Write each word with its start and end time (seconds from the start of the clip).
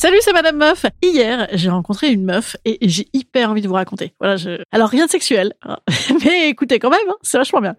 Salut, 0.00 0.16
c'est 0.22 0.32
Madame 0.32 0.56
Meuf. 0.56 0.86
Hier, 1.02 1.46
j'ai 1.52 1.68
rencontré 1.68 2.10
une 2.10 2.24
meuf 2.24 2.56
et 2.64 2.78
j'ai 2.80 3.06
hyper 3.12 3.50
envie 3.50 3.60
de 3.60 3.68
vous 3.68 3.74
raconter. 3.74 4.14
Voilà, 4.18 4.38
je... 4.38 4.62
Alors, 4.72 4.88
rien 4.88 5.04
de 5.04 5.10
sexuel, 5.10 5.52
hein. 5.60 5.76
mais 6.24 6.48
écoutez 6.48 6.78
quand 6.78 6.88
même, 6.88 7.06
hein, 7.06 7.16
c'est 7.20 7.36
vachement 7.36 7.60
bien. 7.60 7.76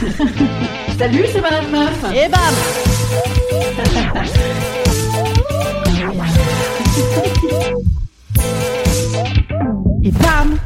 Salut, 0.98 1.24
c'est 1.32 1.40
Madame 1.40 1.70
Meuf. 1.70 2.04
Et 2.12 2.28
bam 2.28 2.40
Et 10.02 10.10
bam 10.10 10.58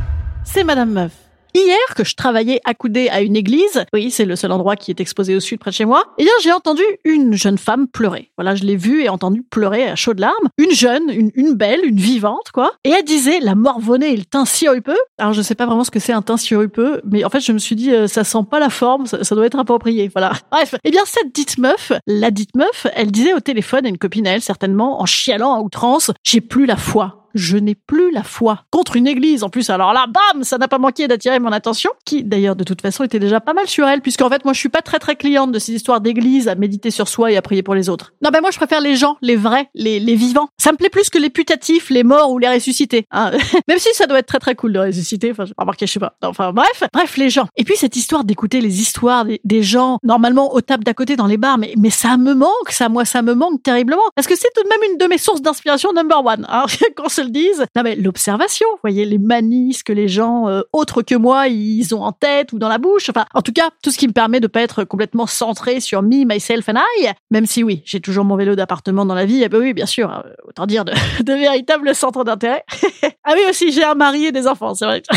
C'est 0.45 0.65
Madame 0.65 0.93
Meuf. 0.93 1.22
Hier, 1.55 1.95
que 1.95 2.05
je 2.05 2.15
travaillais 2.15 2.61
accoudée 2.65 3.11
à 3.11 3.21
une 3.21 3.37
église, 3.37 3.85
oui, 3.93 4.11
c'est 4.11 4.25
le 4.25 4.37
seul 4.37 4.53
endroit 4.53 4.75
qui 4.75 4.91
est 4.91 5.01
exposé 5.01 5.37
au 5.37 5.41
sud 5.41 5.59
près 5.61 5.71
de 5.71 5.75
chez 5.75 5.85
moi, 5.85 6.05
et 6.17 6.25
bien 6.25 6.33
j'ai 6.43 6.53
entendu 6.53 6.83
une 7.05 7.35
jeune 7.35 7.59
femme 7.59 7.89
pleurer. 7.89 8.31
Voilà, 8.39 8.55
je 8.55 8.65
l'ai 8.65 8.77
vue 8.77 9.03
et 9.03 9.11
entendue 9.11 9.43
pleurer 9.43 9.87
à 9.87 9.95
chaudes 9.95 10.19
larmes. 10.19 10.49
Une 10.57 10.71
jeune, 10.71 11.11
une, 11.11 11.55
belle, 11.55 11.81
une 11.85 11.99
vivante, 11.99 12.51
quoi. 12.55 12.73
Et 12.85 12.91
elle 12.91 13.05
disait, 13.05 13.41
la 13.41 13.55
morvonnée 13.55 14.15
et 14.15 14.17
le 14.17 14.25
teint 14.25 14.47
sirupeux. 14.47 14.97
Alors 15.19 15.35
je 15.35 15.43
sais 15.43 15.55
pas 15.55 15.67
vraiment 15.67 15.85
ce 15.85 15.91
que 15.91 16.01
c'est 16.01 16.15
un 16.15 16.23
teint 16.23 16.39
sirupeux, 16.39 17.03
mais 17.05 17.23
en 17.25 17.29
fait 17.29 17.41
je 17.41 17.53
me 17.53 17.59
suis 17.59 17.77
dit, 17.77 17.93
euh, 17.93 18.07
ça 18.07 18.25
sent 18.25 18.45
pas 18.51 18.59
la 18.59 18.71
forme, 18.71 19.05
ça, 19.07 19.35
doit 19.35 19.45
être 19.45 19.59
approprié, 19.59 20.11
voilà. 20.11 20.33
Bref, 20.51 20.75
eh 20.85 20.91
bien 20.91 21.03
cette 21.05 21.35
dite 21.35 21.59
meuf, 21.59 21.93
la 22.07 22.31
dite 22.31 22.57
meuf, 22.57 22.87
elle 22.95 23.11
disait 23.11 23.35
au 23.35 23.41
téléphone 23.41 23.85
à 23.85 23.89
une 23.91 23.99
copine 23.99 24.27
à 24.27 24.33
elle, 24.33 24.43
certainement, 24.43 25.03
en 25.03 25.07
chialant 25.07 25.55
à 25.55 25.61
outrance, 25.61 26.11
j'ai 26.25 26.41
plus 26.41 26.65
la 26.65 26.77
foi 26.77 27.22
je 27.35 27.57
n'ai 27.57 27.75
plus 27.75 28.11
la 28.11 28.23
foi 28.23 28.65
contre 28.71 28.97
une 28.97 29.07
église. 29.07 29.43
En 29.43 29.49
plus, 29.49 29.71
alors 29.71 29.93
là, 29.93 30.07
bam, 30.07 30.45
ça 30.45 30.59
n'a 30.59 30.69
pas 30.69 30.79
manqué 30.79 31.09
d'attirer 31.09 31.39
mon 31.39 31.53
attention, 31.53 31.91
qui 32.05 32.25
d'ailleurs 32.25 32.57
de 32.57 32.65
toute 32.65 32.81
façon 32.81 33.05
était 33.05 33.19
déjà 33.19 33.41
pas 33.41 33.55
mal 33.55 33.67
sur 33.67 33.87
elle, 33.87 34.01
puisqu'en 34.01 34.29
fait 34.29 34.45
moi 34.45 34.53
je 34.53 34.59
suis 34.59 34.69
pas 34.69 34.83
très 34.83 34.99
très 34.99 35.17
cliente 35.17 35.53
de 35.53 35.59
ces 35.59 35.73
histoires 35.73 36.01
d'église 36.01 36.49
à 36.49 36.55
méditer 36.55 36.91
sur 36.91 37.09
soi 37.09 37.33
et 37.33 37.37
à 37.37 37.43
prier 37.43 37.63
pour 37.63 37.75
les 37.75 37.89
autres. 37.89 38.13
Non 38.23 38.31
ben 38.33 38.41
moi 38.41 38.51
je 38.51 38.57
préfère 38.57 38.81
les 38.81 38.97
gens, 38.97 39.17
les 39.23 39.37
vrais, 39.37 39.69
les, 39.75 40.01
les 40.01 40.15
vivants. 40.15 40.49
Ça 40.59 40.73
me 40.73 40.77
plaît 40.77 40.91
plus 40.91 41.11
que 41.11 41.19
les 41.19 41.31
putatifs, 41.31 41.91
les 41.91 42.05
morts 42.05 42.31
ou 42.31 42.39
les 42.39 42.49
ressuscités. 42.49 43.07
Hein. 43.11 43.31
Même 43.69 43.79
si 43.79 43.89
ça 43.95 44.07
doit 44.07 44.19
être 44.19 44.27
très 44.27 44.39
très 44.39 44.55
cool 44.55 44.73
de 44.73 44.79
ressusciter. 44.79 45.31
Enfin, 45.31 45.45
j'ai 45.45 45.55
remarqué, 45.57 45.87
je 45.87 45.93
sais 45.93 46.01
pas. 46.01 46.17
Enfin 46.23 46.53
bref, 46.53 46.85
bref 46.93 47.17
les 47.17 47.31
gens. 47.31 47.47
Et 47.57 47.65
puis 47.65 47.77
cette 47.77 47.97
histoire 47.97 48.25
d'écouter 48.25 48.61
les 48.61 48.81
histoires 48.81 49.25
des, 49.45 49.63
gens 49.63 49.99
normalement 50.03 50.55
aux 50.55 50.61
tables 50.61 50.83
d'à 50.83 50.95
côté 50.95 51.15
dans 51.15 51.27
les 51.27 51.37
bars, 51.37 51.57
mais 51.57 51.75
mais 51.79 51.91
ça 51.91 52.17
me 52.17 52.35
manque, 52.35 52.71
ça 52.71 52.89
moi 52.89 53.05
ça 53.05 53.23
me 53.23 53.35
manque 53.35 53.63
terriblement, 53.63 54.03
parce 54.17 54.27
que 54.27 54.37
c'est 54.37 54.49
tout 54.55 54.63
de 54.65 54.69
même 54.69 54.91
une 54.91 54.99
de 54.99 55.07
mes 55.07 55.19
sources 55.19 55.41
d'inspiration 55.41 55.93
number 55.93 56.25
one. 56.25 56.47
Hein, 56.49 56.65
qu'on 56.97 57.09
se 57.23 57.27
le 57.27 57.33
dise. 57.33 57.65
Non 57.77 57.83
mais 57.83 57.97
l'observation, 57.97 58.67
vous 58.73 58.79
voyez 58.83 59.05
les 59.05 59.19
manies 59.19 59.79
que 59.85 59.93
les 59.93 60.09
gens 60.09 60.49
euh, 60.49 60.63
autres 60.73 61.03
que 61.03 61.15
moi 61.15 61.49
ils 61.49 61.95
ont 61.95 62.03
en 62.03 62.13
tête 62.13 62.53
ou 62.53 62.59
dans 62.59 62.69
la 62.69 62.79
bouche. 62.79 63.09
Enfin, 63.11 63.25
en 63.35 63.43
tout 63.43 63.53
cas, 63.53 63.71
tout 63.83 63.91
ce 63.91 63.99
qui 63.99 64.09
me 64.09 64.13
permet 64.13 64.41
de 64.41 64.47
pas 64.47 64.61
être 64.63 64.85
complètement 64.85 65.27
centré 65.27 65.81
sur 65.81 66.03
me, 66.03 66.25
myself 66.25 66.69
and 66.69 66.81
I. 67.01 67.09
Même 67.31 67.47
si 67.47 67.63
oui, 67.63 67.83
j'ai 67.85 68.01
toujours 68.01 68.25
mon 68.25 68.37
vélo 68.37 68.55
d'appartement 68.55 69.05
dans 69.05 69.15
la 69.15 69.25
vie. 69.25 69.43
Eh 69.43 69.49
ben 69.49 69.59
oui, 69.59 69.73
bien 69.73 69.87
sûr. 69.87 70.11
hein, 70.11 70.25
autant 70.47 70.67
dire 70.67 70.85
de, 70.85 70.93
de 71.23 71.33
véritables 71.33 71.95
centres 71.95 72.25
d'intérêt. 72.25 72.65
ah 73.25 73.33
oui 73.35 73.43
aussi, 73.49 73.73
j'ai 73.73 73.85
un 73.85 73.95
mari 73.95 74.27
et 74.27 74.33
des 74.33 74.47
enfants. 74.47 74.75
C'est 74.75 74.85
vrai. 74.85 75.03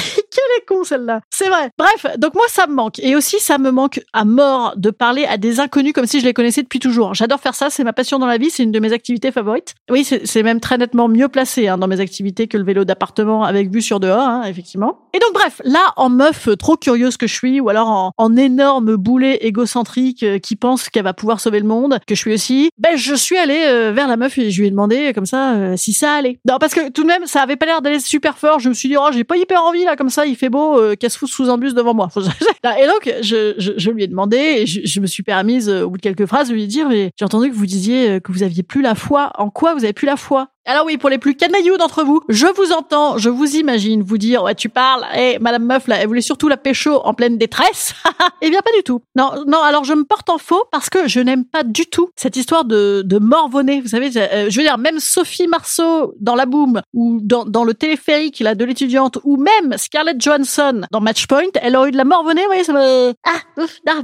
Quelle 0.46 0.62
est 0.62 0.66
con 0.66 0.84
celle-là. 0.84 1.22
C'est 1.32 1.50
vrai. 1.50 1.70
Bref, 1.78 2.06
donc 2.18 2.36
moi 2.36 2.44
ça 2.50 2.68
me 2.68 2.74
manque. 2.74 3.00
Et 3.00 3.16
aussi 3.16 3.40
ça 3.40 3.58
me 3.58 3.72
manque 3.72 4.00
à 4.14 4.26
mort 4.26 4.74
de 4.76 4.92
parler 4.92 5.26
à 5.26 5.38
des 5.38 5.60
inconnus 5.60 5.94
comme 5.94 6.06
si 6.06 6.20
je 6.20 6.26
les 6.26 6.34
connaissais 6.34 6.62
depuis 6.62 6.80
toujours. 6.80 7.14
J'adore 7.14 7.40
faire 7.40 7.56
ça. 7.56 7.70
C'est 7.70 7.84
ma 7.84 7.94
passion 7.94 8.20
dans 8.20 8.28
la 8.28 8.38
vie. 8.38 8.50
C'est 8.50 8.64
une 8.64 8.72
de 8.72 8.80
mes 8.80 8.94
activités 8.94 9.32
favorites. 9.32 9.74
Oui, 9.90 10.04
c'est 10.04 10.44
même 10.44 10.60
très 10.60 10.78
nettement 10.78 11.08
mieux 11.08 11.30
placé 11.30 11.68
hein, 11.68 11.78
dans 11.78 11.88
mes 11.88 12.00
activités 12.00 12.48
que 12.48 12.58
le 12.58 12.64
vélo 12.64 12.86
d'appartement 12.86 13.44
avec 13.44 13.72
vue 13.72 13.82
sur 13.82 14.00
dehors, 14.00 14.20
hein, 14.20 14.44
effectivement. 14.44 15.00
Et 15.14 15.20
donc 15.20 15.34
bref, 15.34 15.62
là 15.64 15.94
en 15.96 16.10
meuf 16.10 16.48
euh, 16.48 16.56
trop 16.56 16.78
curieuse 16.78 17.18
que 17.18 17.28
je 17.28 17.34
suis, 17.34 17.60
ou 17.60 17.70
alors 17.70 17.88
en, 17.90 18.12
en 18.18 18.36
énorme 18.36 18.96
boulet 18.96 19.38
égocentrique 19.42 20.24
euh, 20.24 20.40
qui 20.40 20.56
pense 20.56 20.90
qu'elle 20.90 21.04
va 21.04 21.14
pouvoir 21.14 21.40
sauver 21.40 21.60
le 21.60 21.66
monde, 21.68 22.00
que 22.06 22.16
je 22.16 22.20
suis 22.20 22.34
aussi, 22.34 22.70
ben 22.78 22.96
je 22.96 23.16
suis 23.16 23.38
allée 23.38 23.64
euh, 23.66 23.92
vers 23.92 24.08
la 24.08 24.18
meuf 24.18 24.38
et 24.38 24.52
je 24.52 24.62
lui 24.62 24.68
ai 24.68 24.72
demandé 24.72 25.12
comme 25.14 25.26
ça 25.26 25.54
euh, 25.54 25.78
si 25.78 25.94
ça 25.94 26.14
allait. 26.14 26.40
Non 26.48 26.58
parce 26.60 26.74
que 26.74 26.90
tout 26.90 27.04
de 27.04 27.08
même 27.08 27.26
ça 27.26 27.42
avait 27.42 27.56
pas 27.56 27.66
l'air 27.66 27.82
d'aller 27.82 28.00
super 28.00 28.38
fort. 28.38 28.60
Je 28.60 28.70
me 28.70 28.74
suis 28.74 28.90
dit 28.90 28.98
oh 28.98 29.08
j'ai 29.12 29.24
pas 29.24 29.38
hyper 29.38 29.64
envie 29.64 29.84
là 29.84 29.96
comme 29.96 30.10
ça, 30.10 30.26
il 30.26 30.36
fait 30.36 30.45
beau, 30.50 30.80
euh, 30.80 30.96
fout 31.18 31.30
sous 31.30 31.50
un 31.50 31.58
devant 31.74 31.94
moi. 31.94 32.10
et 32.16 32.88
donc 32.88 33.14
je, 33.22 33.90
lui 33.90 34.04
ai 34.04 34.08
demandé 34.08 34.38
et 34.38 34.66
je, 34.66 34.82
je 34.84 35.00
me 35.00 35.08
suis 35.08 35.24
permise 35.24 35.70
euh, 35.70 35.84
au 35.84 35.90
bout 35.90 35.98
de 35.98 36.02
quelques 36.02 36.26
phrases 36.26 36.50
de 36.50 36.54
lui 36.54 36.68
dire 36.68 36.90
j'ai 36.90 37.26
entendu 37.26 37.50
que 37.50 37.56
vous 37.56 37.66
disiez 37.66 38.10
euh, 38.10 38.20
que 38.20 38.32
vous 38.32 38.44
aviez 38.44 38.64
plus 38.64 38.82
la 38.82 38.96
foi. 38.96 39.32
En 39.38 39.50
quoi 39.50 39.74
vous 39.74 39.84
avez 39.84 39.94
plus 39.94 40.06
la 40.06 40.18
foi? 40.18 40.50
Alors 40.66 40.86
oui, 40.86 40.98
pour 40.98 41.09
les 41.09 41.18
plus 41.18 41.36
canailloux 41.36 41.78
d'entre 41.78 42.03
vous, 42.03 42.22
je 42.28 42.48
vous 42.48 42.72
entends, 42.72 43.18
je 43.18 43.30
vous 43.30 43.56
imagine 43.56 44.02
vous 44.02 44.18
dire, 44.18 44.44
ouais, 44.44 44.56
tu 44.56 44.70
parles, 44.70 45.06
eh, 45.16 45.38
Madame 45.40 45.66
Meuf, 45.66 45.88
là, 45.88 45.98
elle 46.00 46.08
voulait 46.08 46.22
surtout 46.22 46.48
la 46.48 46.58
pécho 46.58 47.02
en 47.03 47.14
pleine 47.14 47.38
détresse. 47.38 47.94
eh 48.42 48.50
bien, 48.50 48.59
pas 48.62 48.72
du 48.76 48.84
tout. 48.84 49.02
Non, 49.16 49.31
non, 49.46 49.62
alors 49.62 49.84
je 49.84 49.94
me 49.94 50.03
porte 50.03 50.30
en 50.30 50.38
faux 50.38 50.64
parce 50.72 50.90
que 50.90 51.08
je 51.08 51.20
n'aime 51.20 51.46
pas 51.46 51.64
du 51.64 51.86
tout 51.86 52.09
cette 52.16 52.36
histoire 52.36 52.66
de, 52.66 53.03
de 53.06 53.20
morvonner. 53.20 53.81
Vous 53.81 53.90
savez, 53.90 54.09
euh, 54.18 54.50
je 54.50 54.58
veux 54.58 54.64
dire, 54.64 54.78
même 54.78 55.00
Sophie 55.00 55.48
Marceau 55.48 56.14
dans 56.20 56.36
La 56.36 56.46
Boom 56.46 56.82
ou 56.94 57.20
dans, 57.22 57.46
dans 57.46 57.64
le 57.64 57.74
téléphérique, 57.74 58.40
là, 58.40 58.56
de 58.56 58.66
l'étudiante, 58.66 59.20
ou 59.24 59.38
même 59.38 59.78
Scarlett 59.78 60.20
Johansson 60.20 60.82
dans 60.92 61.02
Matchpoint, 61.02 61.44
elle 61.62 61.76
aurait 61.76 61.90
eu 61.90 61.92
de 61.92 61.97
la 61.97 62.06
morvonnée, 62.06 62.42
vous 62.42 62.47
voyez, 62.47 62.64
ça 62.64 62.74
me... 62.74 63.14
Ah, 63.24 63.62
ouf, 63.62 63.80
ah, 63.88 64.02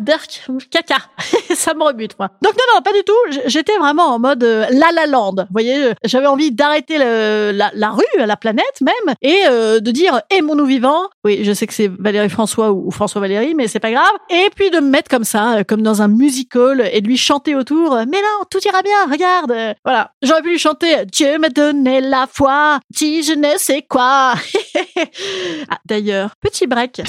caca. 0.70 0.98
ça 1.56 1.74
me 1.74 1.84
rebute, 1.84 2.18
moi. 2.20 2.30
Donc 2.44 2.54
non, 2.54 2.76
non, 2.76 2.82
pas 2.82 2.94
du 2.94 3.04
tout. 3.04 3.42
J'étais 3.48 3.78
vraiment 3.78 4.14
en 4.14 4.20
mode 4.20 4.44
euh, 4.44 4.66
La 4.72 4.92
La 4.92 5.08
Land. 5.08 5.36
Vous 5.38 5.46
voyez, 5.52 5.86
euh, 5.86 5.94
j'avais 6.06 6.28
envie 6.28 6.51
d'arrêter 6.52 6.98
la, 6.98 7.90
rue, 7.92 8.04
la 8.26 8.38
planète 8.38 8.82
même, 8.82 9.16
et 9.22 9.42
euh, 9.48 9.80
de 9.80 9.92
dire 9.92 10.22
aimons-nous 10.30 10.66
vivants. 10.66 11.04
Oui, 11.24 11.44
je 11.44 11.52
sais 11.54 11.68
que 11.68 11.74
c'est 11.74 11.88
Valérie 11.88 12.30
François 12.30 12.72
ou, 12.72 12.92
François 12.92 13.22
Valérie, 13.22 13.54
mais 13.56 13.68
c'est 13.68 13.80
pas 13.80 13.92
grave. 13.92 14.12
Et 14.30 14.50
puis 14.56 14.70
de 14.70 14.80
me 14.80 14.90
mettre 14.90 15.10
comme 15.10 15.24
ça, 15.24 15.58
euh, 15.58 15.64
comme 15.64 15.82
dans 15.82 16.02
un 16.02 16.08
musical, 16.08 16.90
et 16.92 17.02
de 17.02 17.08
lui 17.08 17.18
chanter 17.18 17.56
autour. 17.56 17.96
Mais 18.08 18.18
non, 18.18 18.46
tout 18.50 18.60
ira 18.66 18.82
bien. 18.82 19.06
Regarde. 19.10 19.76
Voilà. 19.84 20.12
J'aurais 20.22 20.42
pu 20.42 20.50
lui 20.50 20.60
chanter 20.60 21.06
Dieu 21.06 21.38
m'a 21.38 21.50
donné 21.50 22.02
la 22.02 22.28
foi, 22.32 22.80
si 22.94 23.24
je 23.24 23.34
ne 23.34 23.58
sais 23.58 23.82
quoi. 23.82 24.34
ah, 25.70 25.78
D'ailleurs, 25.86 26.36
petit 26.42 26.68
break. 26.68 27.02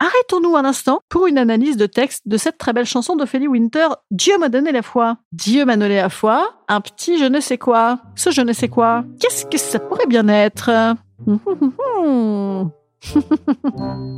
Arrêtons-nous 0.00 0.56
un 0.56 0.64
instant 0.64 1.00
pour 1.08 1.26
une 1.26 1.38
analyse 1.38 1.76
de 1.76 1.86
texte 1.86 2.22
de 2.26 2.36
cette 2.36 2.58
très 2.58 2.72
belle 2.72 2.86
chanson 2.86 3.16
d'Ophélie 3.16 3.48
Winter, 3.48 3.88
Dieu 4.10 4.38
m'a 4.38 4.48
donné 4.48 4.72
la 4.72 4.82
foi. 4.82 5.16
Dieu 5.32 5.64
m'a 5.64 5.76
donné 5.76 5.96
la 5.96 6.08
foi, 6.08 6.54
un 6.68 6.80
petit 6.80 7.18
je 7.18 7.24
ne 7.24 7.40
sais 7.40 7.58
quoi. 7.58 7.98
Ce 8.14 8.30
je 8.30 8.40
ne 8.42 8.52
sais 8.52 8.68
quoi, 8.68 9.04
qu'est-ce 9.20 9.46
que 9.46 9.58
ça 9.58 9.78
pourrait 9.78 10.06
bien 10.06 10.28
être? 10.28 10.70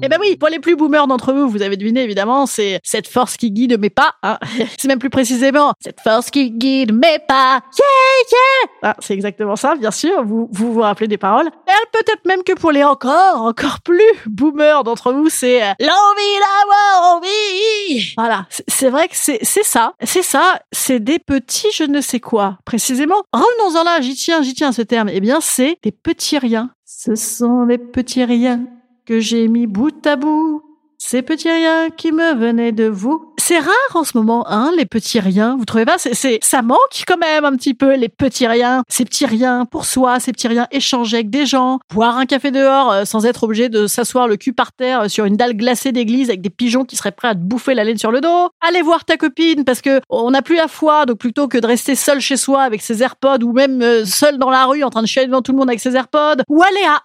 Eh 0.03 0.09
ben 0.09 0.19
oui, 0.21 0.37
pour 0.37 0.49
les 0.49 0.59
plus 0.59 0.77
boomers 0.77 1.07
d'entre 1.07 1.33
vous, 1.33 1.49
vous 1.49 1.63
avez 1.63 1.77
deviné 1.77 2.03
évidemment, 2.03 2.47
c'est 2.47 2.81
cette 2.83 3.07
force 3.09 3.37
qui 3.37 3.51
guide 3.51 3.79
mes 3.79 3.91
pas. 3.91 4.15
hein. 4.23 4.39
C'est 4.79 4.89
même 4.89 4.99
plus 4.99 5.11
précisément 5.11 5.73
cette 5.81 6.01
force 6.01 6.31
qui 6.31 6.51
guide 6.51 6.93
mes 6.95 7.19
pas. 7.29 7.61
Yeah, 7.79 8.31
yeah. 8.33 8.71
Ah, 8.83 8.97
c'est 9.01 9.15
exactement 9.15 9.57
ça, 9.57 9.75
bien 9.75 9.91
sûr. 9.91 10.25
Vous 10.25 10.49
vous 10.51 10.81
rappelez 10.81 11.09
des 11.09 11.19
paroles. 11.19 11.49
Et 11.69 11.73
peut-être 11.93 12.25
même 12.27 12.43
que 12.43 12.55
pour 12.55 12.73
les 12.73 12.83
encore, 12.85 13.43
encore 13.43 13.81
plus 13.85 14.01
boomers 14.27 14.85
d'entre 14.85 15.13
vous, 15.13 15.29
c'est 15.29 15.63
euh, 15.63 15.73
l'envie 15.81 16.39
d'avoir 16.41 17.17
envie. 17.17 18.15
Voilà, 18.17 18.47
c'est- 18.69 18.89
vrai 18.91 19.09
que 19.09 19.15
c'est 19.17 19.39
ça, 19.45 19.93
c'est 20.03 20.23
ça. 20.23 20.61
C'est 20.73 20.99
des 21.01 21.19
petits 21.19 21.69
je 21.73 21.85
ne 21.85 22.01
sais 22.01 22.21
quoi. 22.21 22.59
Précisément. 22.65 23.23
Revenons-en 23.33 23.85
là. 23.85 24.01
J'y 24.01 24.15
tiens, 24.15 24.43
j'y 24.43 24.55
tiens 24.55 24.73
ce 24.73 24.83
terme. 24.83 25.09
Eh 25.13 25.21
bien, 25.21 25.39
c'est 25.41 25.79
des 25.83 25.93
petits 25.93 26.39
riens. 26.39 26.71
Ce 26.93 27.15
sont 27.15 27.67
des 27.67 27.79
petits 27.79 28.25
riens 28.25 28.67
que 29.07 29.21
j'ai 29.21 29.47
mis 29.47 29.69
bout 29.69 30.05
à 30.05 30.17
bout. 30.17 30.70
Ces 31.03 31.23
petits 31.23 31.51
riens 31.51 31.89
qui 31.89 32.13
me 32.13 32.35
venaient 32.35 32.73
de 32.73 32.85
vous. 32.85 33.33
C'est 33.39 33.59
rare 33.59 33.75
en 33.95 34.05
ce 34.05 34.17
moment, 34.19 34.45
hein, 34.49 34.71
les 34.77 34.85
petits 34.85 35.19
riens. 35.19 35.57
Vous 35.59 35.65
trouvez 35.65 35.87
pas? 35.87 35.97
C'est, 35.97 36.39
ça 36.43 36.61
manque 36.61 37.05
quand 37.09 37.17
même 37.17 37.47
un 37.47 37.57
petit 37.57 37.73
peu 37.73 37.97
les 37.97 38.11
petits 38.11 38.47
riens, 38.47 38.85
ces 38.87 39.07
petits 39.07 39.25
riens 39.25 39.65
pour 39.65 39.87
soi, 39.87 40.21
ces 40.21 40.31
petits 40.31 40.47
riens 40.47 40.69
échangés 40.71 41.17
avec 41.17 41.31
des 41.31 41.47
gens, 41.47 41.81
boire 41.93 42.19
un 42.19 42.27
café 42.27 42.51
dehors 42.51 42.93
euh, 42.93 43.05
sans 43.07 43.25
être 43.25 43.45
obligé 43.45 43.71
de 43.71 43.87
s'asseoir 43.87 44.29
le 44.29 44.37
cul 44.37 44.53
par 44.53 44.73
terre 44.73 45.01
euh, 45.01 45.09
sur 45.09 45.25
une 45.25 45.37
dalle 45.37 45.55
glacée 45.55 45.91
d'église 45.91 46.29
avec 46.29 46.43
des 46.43 46.51
pigeons 46.51 46.85
qui 46.85 46.97
seraient 46.97 47.13
prêts 47.13 47.29
à 47.29 47.35
te 47.35 47.41
bouffer 47.41 47.73
la 47.75 47.83
laine 47.83 47.99
sur 47.99 48.13
le 48.13 48.21
dos. 48.21 48.51
Aller 48.61 48.83
voir 48.83 49.07
ta 49.07 49.17
copine 49.17 49.65
parce 49.65 49.81
que 49.81 50.03
on 50.11 50.31
n'a 50.31 50.43
plus 50.43 50.57
la 50.57 50.69
foi, 50.69 51.07
donc 51.07 51.17
plutôt 51.19 51.49
que 51.49 51.57
de 51.57 51.67
rester 51.67 51.95
seul 51.95 52.21
chez 52.21 52.37
soi 52.37 52.63
avec 52.63 52.83
ses 52.83 53.03
AirPods 53.03 53.43
ou 53.43 53.53
même 53.53 53.81
euh, 53.81 54.05
seul 54.05 54.37
dans 54.37 54.51
la 54.51 54.67
rue 54.67 54.85
en 54.85 54.91
train 54.91 55.03
de 55.03 55.09
chialer 55.09 55.29
devant 55.29 55.41
tout 55.41 55.53
le 55.53 55.59
monde 55.59 55.71
avec 55.71 55.81
ses 55.81 55.97
AirPods, 55.97 56.43
ou 56.49 56.63
aller 56.63 56.87
à 56.87 57.01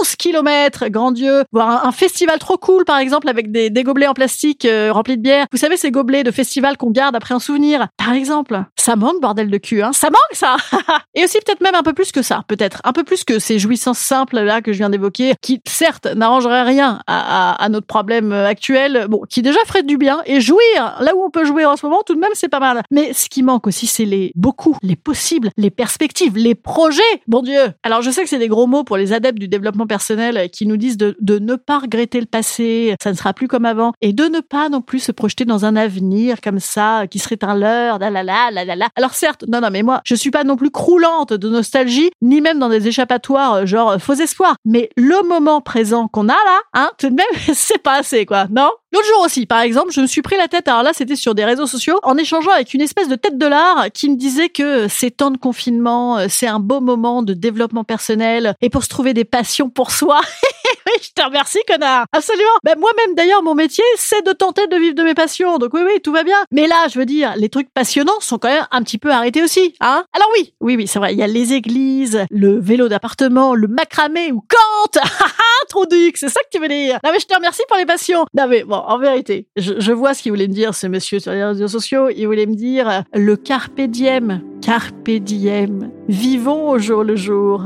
11 0.00 0.14
kilomètres, 0.16 0.86
grand 0.86 1.10
Dieu, 1.10 1.42
voir 1.52 1.84
un, 1.84 1.88
un 1.88 1.92
festival 1.92 2.38
trop 2.38 2.56
cool 2.56 2.84
par 2.84 2.98
exemple 2.98 3.28
avec 3.28 3.39
des, 3.48 3.70
des 3.70 3.82
gobelets 3.82 4.06
en 4.06 4.14
plastique 4.14 4.64
euh, 4.64 4.92
remplis 4.92 5.16
de 5.16 5.22
bière. 5.22 5.46
Vous 5.52 5.58
savez 5.58 5.76
ces 5.76 5.90
gobelets 5.90 6.22
de 6.22 6.30
festival 6.30 6.76
qu'on 6.76 6.90
garde 6.90 7.16
après 7.16 7.34
un 7.34 7.38
souvenir, 7.38 7.88
par 7.96 8.12
exemple. 8.12 8.62
Ça 8.78 8.96
manque 8.96 9.20
bordel 9.20 9.50
de 9.50 9.58
cul, 9.58 9.82
hein. 9.82 9.92
Ça 9.92 10.08
manque 10.08 10.20
ça. 10.32 10.56
Et 11.14 11.24
aussi 11.24 11.38
peut-être 11.44 11.60
même 11.60 11.74
un 11.74 11.82
peu 11.82 11.92
plus 11.92 12.12
que 12.12 12.22
ça, 12.22 12.42
peut-être 12.48 12.80
un 12.84 12.92
peu 12.92 13.04
plus 13.04 13.24
que 13.24 13.38
ces 13.38 13.58
jouissances 13.58 13.98
simples 13.98 14.40
là 14.40 14.62
que 14.62 14.72
je 14.72 14.78
viens 14.78 14.90
d'évoquer, 14.90 15.34
qui 15.42 15.60
certes 15.66 16.06
n'arrangeraient 16.06 16.62
rien 16.62 17.00
à, 17.06 17.68
notre 17.70 17.86
problème 17.86 18.32
actuel, 18.32 19.06
bon, 19.08 19.22
qui 19.28 19.42
déjà 19.42 19.58
ferait 19.66 19.82
du 19.82 19.96
bien 19.96 20.20
et 20.26 20.40
jouir 20.40 20.58
là 21.00 21.14
où 21.14 21.22
on 21.22 21.30
peut 21.30 21.44
jouer 21.44 21.64
en 21.64 21.76
ce 21.76 21.86
moment, 21.86 22.02
tout 22.04 22.14
de 22.14 22.20
même 22.20 22.30
c'est 22.34 22.48
pas 22.48 22.60
mal. 22.60 22.82
Mais 22.90 23.12
ce 23.12 23.28
qui 23.28 23.42
manque 23.42 23.66
aussi, 23.66 23.86
c'est 23.86 24.04
les 24.04 24.32
beaucoup, 24.34 24.76
les 24.82 24.96
possibles, 24.96 25.50
les 25.56 25.70
perspectives, 25.70 26.36
les 26.36 26.54
projets. 26.54 27.02
Bon 27.26 27.42
Dieu. 27.42 27.72
Alors 27.82 28.02
je 28.02 28.10
sais 28.10 28.22
que 28.22 28.28
c'est 28.28 28.38
des 28.38 28.48
gros 28.48 28.66
mots 28.66 28.84
pour 28.84 28.96
les 28.96 29.12
adeptes 29.12 29.38
du 29.38 29.48
développement 29.48 29.86
personnel 29.86 30.50
qui 30.50 30.66
nous 30.66 30.76
disent 30.76 30.96
de, 30.96 31.16
de 31.20 31.38
ne 31.38 31.56
pas 31.56 31.78
regretter 31.78 32.20
le 32.20 32.26
passé, 32.26 32.94
ça 33.02 33.10
ne 33.10 33.16
sera 33.16 33.29
plus 33.32 33.48
comme 33.48 33.64
avant, 33.64 33.92
et 34.00 34.12
de 34.12 34.24
ne 34.24 34.40
pas 34.40 34.68
non 34.68 34.80
plus 34.80 35.00
se 35.00 35.12
projeter 35.12 35.44
dans 35.44 35.64
un 35.64 35.76
avenir 35.76 36.40
comme 36.40 36.60
ça 36.60 37.06
qui 37.10 37.18
serait 37.18 37.38
un 37.42 37.54
leurre, 37.54 37.98
la 37.98 38.10
la. 38.22 38.88
Alors 38.96 39.14
certes, 39.14 39.44
non 39.48 39.60
non, 39.60 39.70
mais 39.70 39.82
moi 39.82 40.00
je 40.04 40.14
suis 40.14 40.30
pas 40.30 40.44
non 40.44 40.56
plus 40.56 40.70
croulante 40.70 41.32
de 41.32 41.48
nostalgie, 41.48 42.10
ni 42.22 42.40
même 42.40 42.58
dans 42.58 42.68
des 42.68 42.88
échappatoires 42.88 43.66
genre 43.66 43.96
faux 44.00 44.14
espoir. 44.14 44.56
Mais 44.64 44.90
le 44.96 45.26
moment 45.28 45.60
présent 45.60 46.08
qu'on 46.08 46.28
a 46.28 46.32
là, 46.32 46.60
hein, 46.74 46.90
tout 46.98 47.08
de 47.08 47.14
même, 47.14 47.26
c'est 47.54 47.82
pas 47.82 47.98
assez 47.98 48.26
quoi, 48.26 48.46
non? 48.50 48.70
L'autre 48.92 49.06
jour 49.06 49.22
aussi, 49.24 49.46
par 49.46 49.60
exemple, 49.60 49.92
je 49.92 50.00
me 50.00 50.06
suis 50.06 50.22
pris 50.22 50.36
la 50.36 50.48
tête, 50.48 50.66
alors 50.66 50.82
là 50.82 50.92
c'était 50.92 51.16
sur 51.16 51.34
des 51.34 51.44
réseaux 51.44 51.66
sociaux, 51.66 52.00
en 52.02 52.16
échangeant 52.16 52.50
avec 52.50 52.74
une 52.74 52.80
espèce 52.80 53.08
de 53.08 53.14
tête 53.14 53.38
de 53.38 53.46
l'art 53.46 53.86
qui 53.94 54.10
me 54.10 54.16
disait 54.16 54.48
que 54.48 54.88
ces 54.88 55.10
temps 55.10 55.30
de 55.30 55.38
confinement, 55.38 56.18
c'est 56.28 56.48
un 56.48 56.58
beau 56.58 56.80
moment 56.80 57.22
de 57.22 57.34
développement 57.34 57.84
personnel 57.84 58.54
et 58.60 58.70
pour 58.70 58.82
se 58.84 58.88
trouver 58.88 59.14
des 59.14 59.24
passions 59.24 59.70
pour 59.70 59.90
soi. 59.90 60.20
oui, 60.86 60.92
je 61.02 61.10
te 61.14 61.24
remercie, 61.24 61.60
connard. 61.66 62.06
Absolument. 62.12 62.48
Ben, 62.64 62.78
moi-même, 62.78 63.14
d'ailleurs, 63.14 63.42
mon 63.42 63.54
métier, 63.54 63.84
c'est 63.96 64.24
de 64.24 64.32
tenter 64.32 64.66
de 64.66 64.76
vivre 64.76 64.94
de 64.94 65.02
mes 65.02 65.14
passions. 65.14 65.58
Donc 65.58 65.74
oui, 65.74 65.82
oui, 65.84 66.00
tout 66.02 66.12
va 66.12 66.22
bien. 66.24 66.36
Mais 66.50 66.66
là, 66.66 66.88
je 66.92 66.98
veux 66.98 67.06
dire, 67.06 67.34
les 67.36 67.48
trucs 67.48 67.72
passionnants 67.72 68.20
sont 68.20 68.38
quand 68.38 68.48
même 68.48 68.66
un 68.70 68.82
petit 68.82 68.98
peu 68.98 69.10
arrêtés 69.10 69.42
aussi, 69.42 69.74
hein. 69.80 70.04
Alors 70.14 70.28
oui, 70.38 70.54
oui, 70.60 70.76
oui, 70.76 70.86
c'est 70.86 70.98
vrai. 70.98 71.12
Il 71.12 71.18
y 71.18 71.22
a 71.22 71.26
les 71.26 71.52
églises, 71.52 72.24
le 72.30 72.58
vélo 72.58 72.88
d'appartement, 72.88 73.54
le 73.54 73.68
macramé 73.68 74.32
ou 74.32 74.40
Kant. 74.40 75.00
Trop 75.68 75.86
duc, 75.86 76.16
c'est 76.16 76.28
ça 76.28 76.40
que 76.40 76.48
tu 76.56 76.60
veux 76.60 76.68
dire. 76.68 76.98
Non, 77.04 77.10
mais 77.12 77.20
je 77.20 77.26
te 77.26 77.34
remercie 77.34 77.62
pour 77.68 77.76
les 77.76 77.86
passions. 77.86 78.24
Non, 78.34 78.46
mais 78.48 78.64
bon, 78.64 78.76
en 78.76 78.98
vérité, 78.98 79.46
je, 79.56 79.74
je 79.78 79.92
vois 79.92 80.14
ce 80.14 80.22
qu'il 80.22 80.32
voulait 80.32 80.48
me 80.48 80.52
dire, 80.52 80.74
ce 80.74 80.86
monsieur 80.86 81.20
sur 81.20 81.32
les 81.32 81.44
réseaux 81.44 81.68
sociaux. 81.68 82.08
Il 82.08 82.26
voulait 82.26 82.46
me 82.46 82.54
dire 82.54 83.04
le 83.14 83.36
carpe 83.36 83.80
diem. 83.80 84.42
Carpe 84.62 85.10
diem. 85.10 85.90
Vivons 86.08 86.70
au 86.70 86.78
jour 86.78 87.04
le 87.04 87.16
jour. 87.16 87.62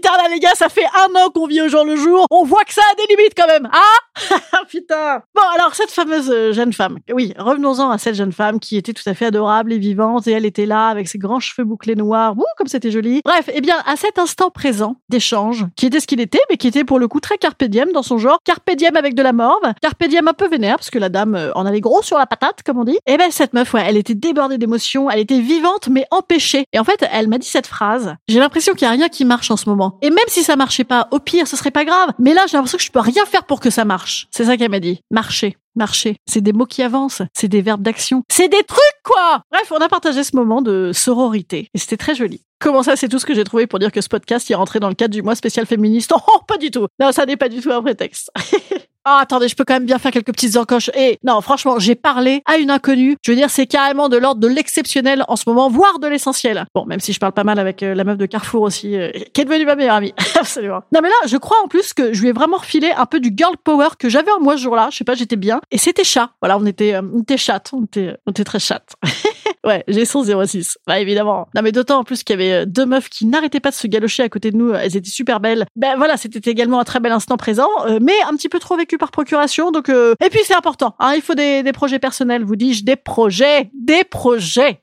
Putain 0.00 0.16
là 0.16 0.30
les 0.30 0.40
gars, 0.40 0.54
ça 0.54 0.70
fait 0.70 0.86
un 0.86 1.14
an 1.20 1.28
qu'on 1.28 1.46
vit 1.46 1.60
au 1.60 1.68
jour 1.68 1.84
le 1.84 1.94
jour. 1.94 2.24
On 2.30 2.42
voit 2.44 2.64
que 2.64 2.72
ça 2.72 2.80
a 2.90 2.94
des 2.94 3.14
limites 3.14 3.34
quand 3.36 3.46
même. 3.46 3.68
Ah 3.70 4.64
Putain. 4.68 5.22
Bon 5.34 5.42
alors 5.54 5.74
cette 5.74 5.90
fameuse 5.90 6.30
euh, 6.30 6.54
jeune 6.54 6.72
femme. 6.72 7.00
Oui, 7.12 7.34
revenons-en 7.36 7.90
à 7.90 7.98
cette 7.98 8.14
jeune 8.14 8.32
femme 8.32 8.60
qui 8.60 8.78
était 8.78 8.94
tout 8.94 9.02
à 9.04 9.12
fait 9.12 9.26
adorable 9.26 9.74
et 9.74 9.78
vivante 9.78 10.26
et 10.26 10.30
elle 10.30 10.46
était 10.46 10.64
là 10.64 10.88
avec 10.88 11.06
ses 11.06 11.18
grands 11.18 11.38
cheveux 11.38 11.66
bouclés 11.66 11.96
noirs. 11.96 12.32
Ouh, 12.38 12.44
comme 12.56 12.66
c'était 12.66 12.90
joli. 12.90 13.20
Bref, 13.26 13.50
eh 13.52 13.60
bien 13.60 13.76
à 13.84 13.96
cet 13.96 14.18
instant 14.18 14.48
présent 14.48 14.96
d'échange, 15.10 15.66
qui 15.76 15.84
était 15.84 16.00
ce 16.00 16.06
qu'il 16.06 16.20
était, 16.20 16.40
mais 16.48 16.56
qui 16.56 16.68
était 16.68 16.84
pour 16.84 16.98
le 16.98 17.06
coup 17.06 17.20
très 17.20 17.36
carpe 17.36 17.62
diem 17.64 17.92
dans 17.92 18.02
son 18.02 18.16
genre, 18.16 18.38
carpe 18.42 18.70
diem 18.70 18.96
avec 18.96 19.14
de 19.14 19.22
la 19.22 19.34
morve, 19.34 19.70
carpe 19.82 20.02
diem 20.04 20.26
un 20.28 20.32
peu 20.32 20.48
vénère 20.48 20.76
parce 20.76 20.88
que 20.88 20.98
la 20.98 21.10
dame 21.10 21.34
euh, 21.34 21.52
en 21.54 21.66
avait 21.66 21.82
gros 21.82 22.00
sur 22.00 22.16
la 22.16 22.24
patate 22.24 22.62
comme 22.64 22.78
on 22.78 22.84
dit. 22.84 22.98
Et 23.06 23.18
ben 23.18 23.30
cette 23.30 23.52
meuf, 23.52 23.74
ouais, 23.74 23.84
elle 23.86 23.98
était 23.98 24.14
débordée 24.14 24.56
d'émotions, 24.56 25.10
elle 25.10 25.20
était 25.20 25.40
vivante 25.40 25.88
mais 25.90 26.06
empêchée. 26.10 26.64
Et 26.72 26.78
en 26.78 26.84
fait, 26.84 27.04
elle 27.12 27.28
m'a 27.28 27.36
dit 27.36 27.46
cette 27.46 27.66
phrase. 27.66 28.14
J'ai 28.28 28.38
l'impression 28.38 28.72
qu'il 28.72 28.86
y 28.86 28.88
a 28.88 28.92
rien 28.92 29.10
qui 29.10 29.26
marche 29.26 29.50
en 29.50 29.58
ce 29.58 29.68
moment. 29.68 29.89
Et 30.02 30.10
même 30.10 30.18
si 30.28 30.42
ça 30.42 30.56
marchait 30.56 30.84
pas, 30.84 31.08
au 31.10 31.18
pire, 31.18 31.46
ce 31.46 31.56
serait 31.56 31.70
pas 31.70 31.84
grave. 31.84 32.10
Mais 32.18 32.34
là, 32.34 32.44
j'ai 32.48 32.56
l'impression 32.56 32.78
que 32.78 32.84
je 32.84 32.90
peux 32.90 33.00
rien 33.00 33.24
faire 33.26 33.44
pour 33.44 33.60
que 33.60 33.70
ça 33.70 33.84
marche. 33.84 34.28
C'est 34.30 34.44
ça 34.44 34.56
qu'elle 34.56 34.70
m'a 34.70 34.80
dit. 34.80 35.00
Marcher. 35.10 35.56
Marcher. 35.76 36.16
C'est 36.26 36.40
des 36.40 36.52
mots 36.52 36.66
qui 36.66 36.82
avancent. 36.82 37.22
C'est 37.32 37.48
des 37.48 37.62
verbes 37.62 37.82
d'action. 37.82 38.22
C'est 38.28 38.48
des 38.48 38.62
trucs, 38.64 39.02
quoi! 39.04 39.42
Bref, 39.52 39.70
on 39.70 39.78
a 39.78 39.88
partagé 39.88 40.24
ce 40.24 40.34
moment 40.34 40.62
de 40.62 40.92
sororité. 40.92 41.68
Et 41.74 41.78
c'était 41.78 41.96
très 41.96 42.14
joli. 42.14 42.42
Comment 42.58 42.82
ça, 42.82 42.96
c'est 42.96 43.08
tout 43.08 43.18
ce 43.18 43.24
que 43.24 43.34
j'ai 43.34 43.44
trouvé 43.44 43.66
pour 43.66 43.78
dire 43.78 43.90
que 43.90 44.00
ce 44.00 44.08
podcast 44.08 44.50
est 44.50 44.54
rentré 44.54 44.80
dans 44.80 44.88
le 44.88 44.94
cadre 44.94 45.14
du 45.14 45.22
mois 45.22 45.34
spécial 45.34 45.66
féministe? 45.66 46.12
Oh, 46.32 46.40
pas 46.46 46.58
du 46.58 46.70
tout. 46.70 46.86
Non, 47.00 47.12
ça 47.12 47.24
n'est 47.26 47.36
pas 47.36 47.48
du 47.48 47.60
tout 47.60 47.72
un 47.72 47.82
prétexte. 47.82 48.30
Ah, 49.04 49.20
attendez, 49.22 49.48
je 49.48 49.56
peux 49.56 49.64
quand 49.64 49.74
même 49.74 49.86
bien 49.86 49.98
faire 49.98 50.12
quelques 50.12 50.32
petites 50.32 50.56
encoches. 50.56 50.90
Et 50.94 51.18
non, 51.24 51.40
franchement, 51.40 51.78
j'ai 51.78 51.94
parlé 51.94 52.42
à 52.44 52.58
une 52.58 52.70
inconnue. 52.70 53.16
Je 53.22 53.32
veux 53.32 53.36
dire, 53.36 53.48
c'est 53.48 53.66
carrément 53.66 54.08
de 54.10 54.18
l'ordre 54.18 54.40
de 54.40 54.48
l'exceptionnel 54.48 55.24
en 55.26 55.36
ce 55.36 55.44
moment, 55.46 55.70
voire 55.70 55.98
de 55.98 56.06
l'essentiel. 56.06 56.66
Bon, 56.74 56.84
même 56.84 57.00
si 57.00 57.12
je 57.14 57.18
parle 57.18 57.32
pas 57.32 57.44
mal 57.44 57.58
avec 57.58 57.82
euh, 57.82 57.94
la 57.94 58.04
meuf 58.04 58.18
de 58.18 58.26
Carrefour 58.26 58.62
aussi, 58.62 58.96
euh, 58.96 59.10
qui 59.32 59.40
est 59.40 59.44
devenue 59.44 59.64
ma 59.64 59.74
meilleure 59.74 59.96
amie. 59.96 60.12
Absolument. 60.38 60.82
Non, 60.92 61.00
mais 61.02 61.08
là, 61.08 61.14
je 61.26 61.36
crois 61.38 61.56
en 61.64 61.68
plus 61.68 61.94
que 61.94 62.12
je 62.12 62.20
lui 62.20 62.28
ai 62.28 62.32
vraiment 62.32 62.58
refilé 62.58 62.90
un 62.94 63.06
peu 63.06 63.20
du 63.20 63.32
girl 63.34 63.56
power 63.64 63.88
que 63.98 64.10
j'avais 64.10 64.30
en 64.32 64.40
moi 64.40 64.56
ce 64.58 64.62
jour-là. 64.62 64.88
Je 64.90 64.98
sais 64.98 65.04
pas, 65.04 65.14
j'étais 65.14 65.36
bien. 65.36 65.60
Et 65.70 65.78
c'était 65.78 66.04
chat. 66.04 66.30
Voilà, 66.42 66.58
on 66.58 66.66
était, 66.66 66.94
euh, 66.94 67.02
on 67.14 67.22
était 67.22 67.38
chatte. 67.38 67.70
On 67.72 67.84
était, 67.84 68.16
on 68.26 68.32
était 68.32 68.44
très 68.44 68.58
chatte. 68.58 68.92
ouais, 69.66 69.84
j'ai 69.88 70.04
son 70.04 70.24
06. 70.24 70.78
Bah, 70.86 71.00
évidemment. 71.00 71.48
Non, 71.54 71.62
mais 71.62 71.72
d'autant 71.72 72.00
en 72.00 72.04
plus 72.04 72.22
qu'il 72.22 72.40
y 72.40 72.42
avait 72.42 72.66
deux 72.66 72.86
meufs 72.86 73.08
qui 73.08 73.26
n'arrêtaient 73.26 73.60
pas 73.60 73.70
de 73.70 73.74
se 73.74 73.86
galocher 73.86 74.22
à 74.22 74.28
côté 74.28 74.50
de 74.50 74.56
nous. 74.56 74.72
Elles 74.72 74.96
étaient 74.96 75.10
super 75.10 75.40
belles. 75.40 75.66
Ben 75.76 75.96
voilà, 75.96 76.16
c'était 76.16 76.50
également 76.50 76.80
un 76.80 76.84
très 76.84 77.00
bel 77.00 77.12
instant 77.12 77.36
présent, 77.36 77.68
mais 78.00 78.14
un 78.28 78.36
petit 78.36 78.48
peu 78.48 78.58
trop 78.58 78.76
vécu 78.76 78.98
par 78.98 79.10
procuration. 79.10 79.70
Donc, 79.70 79.88
euh... 79.88 80.14
et 80.24 80.30
puis 80.30 80.40
c'est 80.44 80.54
important. 80.54 80.94
Hein, 80.98 81.12
il 81.16 81.22
faut 81.22 81.34
des, 81.34 81.62
des 81.62 81.72
projets 81.72 81.98
personnels, 81.98 82.44
vous 82.44 82.56
dis-je, 82.56 82.84
des 82.84 82.96
projets, 82.96 83.70
des 83.74 84.04
projets. 84.04 84.80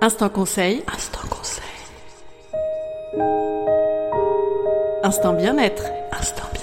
Instant 0.00 0.28
conseil. 0.28 0.82
Instant 0.92 1.20
conseil. 1.30 1.62
Instant 5.04 5.32
bien-être. 5.34 5.84
Instant 6.12 6.42
bien-être. 6.52 6.61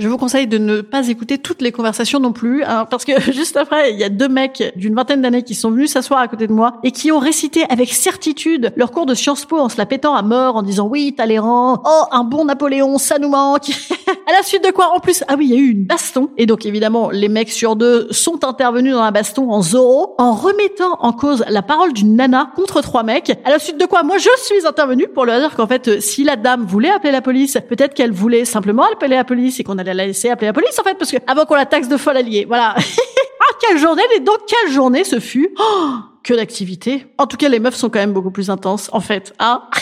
Je 0.00 0.08
vous 0.08 0.18
conseille 0.18 0.48
de 0.48 0.58
ne 0.58 0.80
pas 0.80 1.08
écouter 1.08 1.38
toutes 1.38 1.62
les 1.62 1.70
conversations 1.70 2.18
non 2.18 2.32
plus, 2.32 2.64
hein, 2.64 2.84
parce 2.90 3.04
que 3.04 3.12
juste 3.32 3.56
après, 3.56 3.92
il 3.92 3.98
y 3.98 4.02
a 4.02 4.08
deux 4.08 4.28
mecs 4.28 4.72
d'une 4.74 4.94
vingtaine 4.94 5.22
d'années 5.22 5.44
qui 5.44 5.54
sont 5.54 5.70
venus 5.70 5.92
s'asseoir 5.92 6.18
à 6.18 6.26
côté 6.26 6.48
de 6.48 6.52
moi 6.52 6.78
et 6.82 6.90
qui 6.90 7.12
ont 7.12 7.20
récité 7.20 7.64
avec 7.68 7.92
certitude 7.92 8.72
leur 8.74 8.90
cours 8.90 9.06
de 9.06 9.14
Sciences 9.14 9.44
Po 9.44 9.56
en 9.58 9.68
se 9.68 9.78
la 9.78 9.86
pétant 9.86 10.16
à 10.16 10.22
mort, 10.22 10.56
en 10.56 10.62
disant 10.62 10.88
oui, 10.88 11.14
Talleyrand, 11.16 11.80
oh, 11.84 12.02
un 12.10 12.24
bon 12.24 12.44
Napoléon, 12.44 12.98
ça 12.98 13.20
nous 13.20 13.28
manque. 13.28 13.68
à 14.26 14.32
la 14.32 14.42
suite 14.42 14.64
de 14.64 14.72
quoi, 14.72 14.90
en 14.96 14.98
plus, 14.98 15.22
ah 15.28 15.34
oui, 15.38 15.46
il 15.46 15.54
y 15.54 15.56
a 15.56 15.60
eu 15.60 15.70
une 15.70 15.84
baston. 15.84 16.28
Et 16.38 16.46
donc, 16.46 16.66
évidemment, 16.66 17.10
les 17.10 17.28
mecs 17.28 17.52
sur 17.52 17.76
deux 17.76 18.08
sont 18.10 18.44
intervenus 18.44 18.94
dans 18.94 19.04
la 19.04 19.12
baston 19.12 19.52
en 19.52 19.62
Zorro, 19.62 20.16
en 20.18 20.32
remettant 20.34 20.98
en 21.00 21.12
cause 21.12 21.44
la 21.48 21.62
parole 21.62 21.92
d'une 21.92 22.16
nana 22.16 22.50
contre 22.56 22.80
trois 22.80 23.04
mecs. 23.04 23.30
À 23.44 23.50
la 23.50 23.60
suite 23.60 23.78
de 23.78 23.86
quoi, 23.86 24.02
moi, 24.02 24.18
je 24.18 24.28
suis 24.42 24.66
intervenue 24.66 25.06
pour 25.06 25.24
leur 25.24 25.38
dire 25.38 25.54
qu'en 25.54 25.68
fait, 25.68 26.00
si 26.00 26.24
la 26.24 26.34
dame 26.34 26.64
voulait 26.64 26.90
appeler 26.90 27.12
la 27.12 27.22
police, 27.22 27.58
peut-être 27.68 27.94
qu'elle 27.94 28.12
voulait 28.12 28.44
simplement 28.44 28.84
appeler 28.92 29.14
la 29.14 29.24
police 29.24 29.60
et 29.60 29.64
qu'on 29.64 29.78
allait 29.88 30.02
la 30.02 30.06
laisser 30.06 30.30
appeler 30.30 30.48
la 30.48 30.52
police, 30.52 30.78
en 30.78 30.82
fait, 30.82 30.94
parce 30.94 31.10
que 31.10 31.16
avant 31.26 31.44
qu'on 31.44 31.54
la 31.54 31.66
taxe 31.66 31.88
de 31.88 31.96
folle 31.96 32.16
alliée. 32.16 32.44
Voilà. 32.46 32.74
ah, 33.40 33.54
quelle 33.60 33.78
journée, 33.78 34.02
et 34.16 34.20
donc 34.20 34.38
quelle 34.46 34.72
journée 34.72 35.04
ce 35.04 35.20
fut. 35.20 35.50
Oh, 35.58 35.90
que 36.22 36.34
d'activité. 36.34 37.06
En 37.18 37.26
tout 37.26 37.36
cas, 37.36 37.48
les 37.48 37.60
meufs 37.60 37.76
sont 37.76 37.90
quand 37.90 37.98
même 37.98 38.12
beaucoup 38.12 38.30
plus 38.30 38.50
intenses, 38.50 38.88
en 38.92 39.00
fait. 39.00 39.32
Hein 39.38 39.62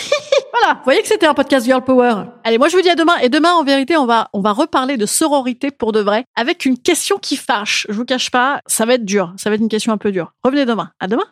Voilà, 0.53 0.75
vous 0.75 0.83
voyez 0.83 1.01
que 1.01 1.07
c'était 1.07 1.25
un 1.25 1.33
podcast 1.33 1.65
Girl 1.65 1.83
Power. 1.83 2.25
Allez, 2.43 2.59
moi 2.59 2.67
je 2.67 2.75
vous 2.75 2.83
dis 2.83 2.89
à 2.89 2.95
demain. 2.95 3.17
Et 3.23 3.29
demain, 3.29 3.53
en 3.53 3.63
vérité, 3.63 3.97
on 3.97 4.05
va 4.05 4.29
on 4.33 4.41
va 4.41 4.51
reparler 4.51 4.97
de 4.97 5.07
sororité 5.07 5.71
pour 5.71 5.91
de 5.91 5.99
vrai, 5.99 6.25
avec 6.35 6.65
une 6.65 6.77
question 6.77 7.17
qui 7.17 7.37
fâche. 7.37 7.87
Je 7.89 7.95
vous 7.95 8.05
cache 8.05 8.29
pas, 8.29 8.61
ça 8.67 8.85
va 8.85 8.93
être 8.93 9.05
dur. 9.05 9.33
Ça 9.35 9.49
va 9.49 9.55
être 9.55 9.61
une 9.61 9.67
question 9.67 9.93
un 9.93 9.97
peu 9.97 10.11
dure. 10.11 10.31
Revenez 10.43 10.65
demain. 10.65 10.91
À 10.99 11.07
demain. 11.07 11.25